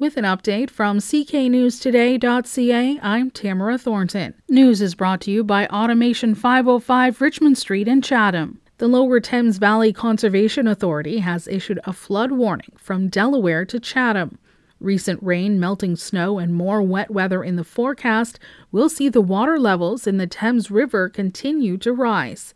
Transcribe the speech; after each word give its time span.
With 0.00 0.16
an 0.16 0.24
update 0.24 0.70
from 0.70 0.98
cknewstoday.ca, 0.98 3.00
I'm 3.02 3.30
Tamara 3.30 3.76
Thornton. 3.76 4.32
News 4.48 4.80
is 4.80 4.94
brought 4.94 5.20
to 5.20 5.30
you 5.30 5.44
by 5.44 5.66
Automation 5.66 6.34
505 6.34 7.20
Richmond 7.20 7.58
Street 7.58 7.86
in 7.86 8.00
Chatham. 8.00 8.62
The 8.78 8.88
Lower 8.88 9.20
Thames 9.20 9.58
Valley 9.58 9.92
Conservation 9.92 10.66
Authority 10.66 11.18
has 11.18 11.46
issued 11.46 11.80
a 11.84 11.92
flood 11.92 12.32
warning 12.32 12.72
from 12.78 13.08
Delaware 13.08 13.66
to 13.66 13.78
Chatham. 13.78 14.38
Recent 14.80 15.22
rain, 15.22 15.60
melting 15.60 15.96
snow, 15.96 16.38
and 16.38 16.54
more 16.54 16.80
wet 16.80 17.10
weather 17.10 17.44
in 17.44 17.56
the 17.56 17.62
forecast 17.62 18.38
will 18.72 18.88
see 18.88 19.10
the 19.10 19.20
water 19.20 19.58
levels 19.58 20.06
in 20.06 20.16
the 20.16 20.26
Thames 20.26 20.70
River 20.70 21.10
continue 21.10 21.76
to 21.76 21.92
rise. 21.92 22.54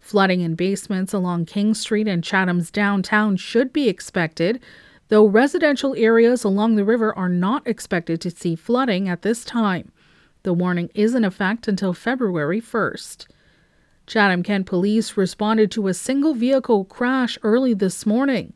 Flooding 0.00 0.42
in 0.42 0.54
basements 0.54 1.14
along 1.14 1.46
King 1.46 1.72
Street 1.72 2.06
and 2.06 2.22
Chatham's 2.22 2.70
downtown 2.70 3.38
should 3.38 3.72
be 3.72 3.88
expected, 3.88 4.60
though 5.08 5.26
residential 5.26 5.94
areas 5.96 6.44
along 6.44 6.76
the 6.76 6.84
river 6.84 7.16
are 7.16 7.28
not 7.28 7.66
expected 7.66 8.20
to 8.20 8.30
see 8.30 8.54
flooding 8.54 9.08
at 9.08 9.22
this 9.22 9.44
time. 9.44 9.92
The 10.42 10.52
warning 10.52 10.90
is 10.94 11.14
in 11.14 11.24
effect 11.24 11.68
until 11.68 11.94
February 11.94 12.60
1st. 12.60 13.26
Chatham 14.06 14.42
Kent 14.42 14.66
police 14.66 15.16
responded 15.16 15.70
to 15.70 15.88
a 15.88 15.94
single 15.94 16.34
vehicle 16.34 16.84
crash 16.84 17.38
early 17.42 17.72
this 17.72 18.04
morning. 18.04 18.52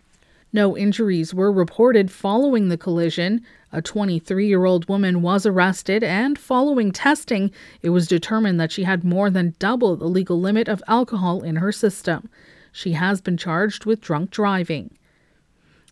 No 0.53 0.77
injuries 0.77 1.35
were 1.35 1.53
reported 1.53 2.11
following 2.11 2.69
the 2.69 2.79
collision. 2.79 3.43
A 3.73 3.83
23 3.83 4.47
year 4.47 4.65
old 4.65 4.89
woman 4.89 5.23
was 5.23 5.45
arrested, 5.47 6.03
and 6.03 6.39
following 6.39 6.91
testing, 6.91 7.51
it 7.83 7.91
was 7.91 8.07
determined 8.07 8.59
that 8.61 8.73
she 8.73 8.85
had 8.85 9.05
more 9.05 9.29
than 9.29 9.55
double 9.59 9.97
the 9.97 10.07
legal 10.07 10.41
limit 10.41 10.69
of 10.69 10.83
alcohol 10.89 11.43
in 11.43 11.57
her 11.57 11.73
system. 11.73 12.29
She 12.73 12.93
has 12.93 13.21
been 13.21 13.37
charged 13.37 13.85
with 13.85 14.01
drunk 14.01 14.31
driving. 14.31 14.98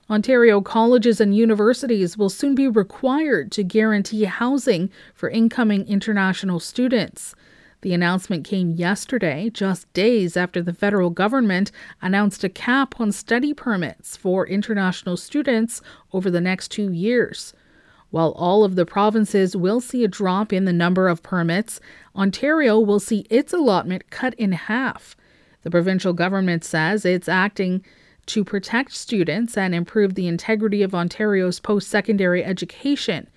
Ontario 0.09 0.60
colleges 0.60 1.20
and 1.20 1.37
universities 1.37 2.16
will 2.16 2.30
soon 2.30 2.55
be 2.55 2.69
required 2.69 3.51
to 3.52 3.64
guarantee 3.64 4.24
housing 4.24 4.88
for 5.14 5.28
incoming 5.28 5.87
international 5.88 6.61
students. 6.61 7.34
The 7.81 7.92
announcement 7.92 8.44
came 8.44 8.70
yesterday, 8.70 9.50
just 9.50 9.92
days 9.92 10.36
after 10.36 10.62
the 10.62 10.72
federal 10.72 11.11
government 11.11 11.72
announced 12.00 12.44
a 12.44 12.48
cap 12.48 13.00
on 13.00 13.11
study 13.11 13.53
permits 13.53 14.16
for 14.16 14.47
international 14.47 15.16
students 15.16 15.83
over 16.12 16.31
the 16.31 16.41
next 16.41 16.69
two 16.69 16.92
years. 16.92 17.53
While 18.11 18.31
all 18.33 18.64
of 18.64 18.77
the 18.77 18.86
provinces 18.86 19.56
will 19.56 19.81
see 19.81 20.05
a 20.05 20.09
drop 20.09 20.53
in 20.53 20.64
the 20.64 20.72
number 20.72 21.09
of 21.09 21.25
permits, 21.25 21.81
Ontario 22.14 22.78
will 22.78 23.00
see 23.00 23.27
its 23.28 23.53
allotment 23.53 24.09
cut 24.11 24.34
in 24.34 24.53
half. 24.53 25.16
The 25.62 25.70
provincial 25.70 26.12
government 26.12 26.64
says 26.64 27.05
it's 27.05 27.28
acting 27.28 27.84
to 28.27 28.44
protect 28.44 28.92
students 28.92 29.56
and 29.56 29.74
improve 29.74 30.14
the 30.14 30.27
integrity 30.27 30.82
of 30.82 30.94
Ontario's 30.94 31.60
post 31.60 31.88
secondary 31.88 32.44
education. 32.44 33.28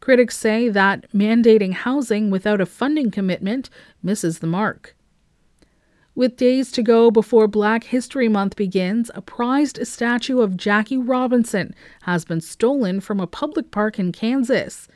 Critics 0.00 0.36
say 0.36 0.68
that 0.68 1.10
mandating 1.12 1.72
housing 1.72 2.30
without 2.30 2.60
a 2.60 2.66
funding 2.66 3.10
commitment 3.10 3.68
misses 4.02 4.38
the 4.38 4.46
mark. 4.46 4.94
With 6.14 6.36
days 6.36 6.72
to 6.72 6.82
go 6.82 7.12
before 7.12 7.46
Black 7.46 7.84
History 7.84 8.28
Month 8.28 8.56
begins, 8.56 9.08
a 9.14 9.22
prized 9.22 9.86
statue 9.86 10.40
of 10.40 10.56
Jackie 10.56 10.96
Robinson 10.96 11.74
has 12.02 12.24
been 12.24 12.40
stolen 12.40 13.00
from 13.00 13.20
a 13.20 13.26
public 13.28 13.70
park 13.70 14.00
in 14.00 14.10
Kansas. 14.10 14.88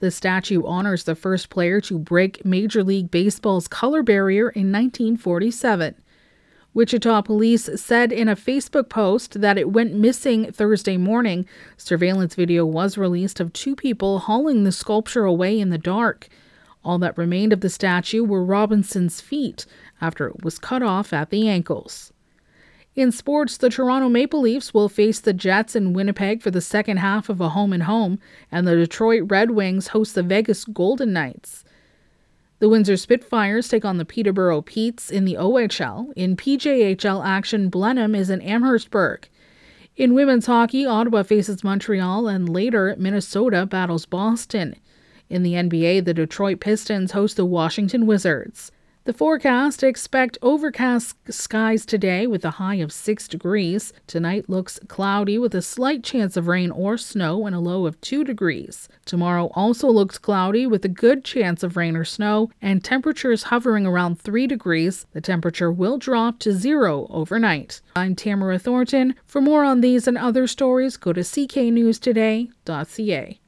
The 0.00 0.10
statue 0.10 0.64
honors 0.64 1.04
the 1.04 1.14
first 1.14 1.50
player 1.50 1.80
to 1.82 1.98
break 1.98 2.44
Major 2.44 2.82
League 2.82 3.10
Baseball's 3.12 3.68
color 3.68 4.02
barrier 4.02 4.50
in 4.50 4.72
1947. 4.72 5.94
Wichita 6.76 7.22
police 7.22 7.70
said 7.76 8.12
in 8.12 8.28
a 8.28 8.36
Facebook 8.36 8.90
post 8.90 9.40
that 9.40 9.56
it 9.56 9.70
went 9.70 9.94
missing 9.94 10.52
Thursday 10.52 10.98
morning. 10.98 11.46
Surveillance 11.78 12.34
video 12.34 12.66
was 12.66 12.98
released 12.98 13.40
of 13.40 13.50
two 13.54 13.74
people 13.74 14.18
hauling 14.18 14.64
the 14.64 14.70
sculpture 14.70 15.24
away 15.24 15.58
in 15.58 15.70
the 15.70 15.78
dark. 15.78 16.28
All 16.84 16.98
that 16.98 17.16
remained 17.16 17.54
of 17.54 17.62
the 17.62 17.70
statue 17.70 18.22
were 18.22 18.44
Robinson's 18.44 19.22
feet 19.22 19.64
after 20.02 20.26
it 20.26 20.44
was 20.44 20.58
cut 20.58 20.82
off 20.82 21.14
at 21.14 21.30
the 21.30 21.48
ankles. 21.48 22.12
In 22.94 23.10
sports, 23.10 23.56
the 23.56 23.70
Toronto 23.70 24.10
Maple 24.10 24.42
Leafs 24.42 24.74
will 24.74 24.90
face 24.90 25.18
the 25.18 25.32
Jets 25.32 25.76
in 25.76 25.94
Winnipeg 25.94 26.42
for 26.42 26.50
the 26.50 26.60
second 26.60 26.98
half 26.98 27.30
of 27.30 27.40
a 27.40 27.48
home 27.48 27.72
and 27.72 27.84
home, 27.84 28.18
and 28.52 28.68
the 28.68 28.76
Detroit 28.76 29.22
Red 29.30 29.52
Wings 29.52 29.88
host 29.88 30.14
the 30.14 30.22
Vegas 30.22 30.66
Golden 30.66 31.14
Knights. 31.14 31.64
The 32.58 32.70
Windsor 32.70 32.96
Spitfires 32.96 33.68
take 33.68 33.84
on 33.84 33.98
the 33.98 34.06
Peterborough 34.06 34.62
Petes 34.62 35.10
in 35.10 35.26
the 35.26 35.34
OHL. 35.34 36.10
In 36.16 36.36
PJHL 36.36 37.22
action, 37.22 37.68
Blenheim 37.68 38.14
is 38.14 38.30
in 38.30 38.40
Amherstburg. 38.40 39.28
In 39.94 40.14
women's 40.14 40.46
hockey, 40.46 40.86
Ottawa 40.86 41.22
faces 41.22 41.62
Montreal, 41.62 42.28
and 42.28 42.48
later, 42.48 42.94
Minnesota 42.98 43.66
battles 43.66 44.06
Boston. 44.06 44.74
In 45.28 45.42
the 45.42 45.52
NBA, 45.52 46.06
the 46.06 46.14
Detroit 46.14 46.60
Pistons 46.60 47.12
host 47.12 47.36
the 47.36 47.44
Washington 47.44 48.06
Wizards. 48.06 48.72
The 49.06 49.12
forecast 49.12 49.82
expect 49.84 50.36
overcast 50.42 51.32
skies 51.32 51.86
today 51.86 52.26
with 52.26 52.44
a 52.44 52.50
high 52.50 52.74
of 52.76 52.90
6 52.90 53.28
degrees. 53.28 53.92
Tonight 54.08 54.50
looks 54.50 54.80
cloudy 54.88 55.38
with 55.38 55.54
a 55.54 55.62
slight 55.62 56.02
chance 56.02 56.36
of 56.36 56.48
rain 56.48 56.72
or 56.72 56.98
snow 56.98 57.46
and 57.46 57.54
a 57.54 57.60
low 57.60 57.86
of 57.86 58.00
2 58.00 58.24
degrees. 58.24 58.88
Tomorrow 59.04 59.52
also 59.54 59.88
looks 59.88 60.18
cloudy 60.18 60.66
with 60.66 60.84
a 60.84 60.88
good 60.88 61.24
chance 61.24 61.62
of 61.62 61.76
rain 61.76 61.96
or 61.96 62.04
snow 62.04 62.50
and 62.60 62.82
temperatures 62.82 63.44
hovering 63.44 63.86
around 63.86 64.20
3 64.20 64.48
degrees. 64.48 65.06
The 65.12 65.20
temperature 65.20 65.70
will 65.70 65.98
drop 65.98 66.40
to 66.40 66.52
0 66.52 67.06
overnight. 67.08 67.80
I'm 67.94 68.16
Tamara 68.16 68.58
Thornton. 68.58 69.14
For 69.24 69.40
more 69.40 69.62
on 69.62 69.82
these 69.82 70.08
and 70.08 70.18
other 70.18 70.48
stories, 70.48 70.96
go 70.96 71.12
to 71.12 71.20
cknewstoday.ca. 71.20 73.38